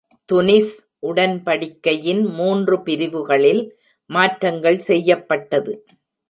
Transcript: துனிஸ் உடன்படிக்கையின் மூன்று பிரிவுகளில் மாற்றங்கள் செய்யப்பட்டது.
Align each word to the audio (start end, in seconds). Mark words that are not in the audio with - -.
துனிஸ் 0.29 0.71
உடன்படிக்கையின் 0.99 2.23
மூன்று 2.29 2.81
பிரிவுகளில் 2.81 3.61
மாற்றங்கள் 4.09 4.79
செய்யப்பட்டது. 4.79 5.73